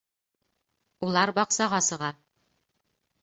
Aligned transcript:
Улар 1.07 1.33
баҡсаға 1.39 1.81
сыға 1.91 2.09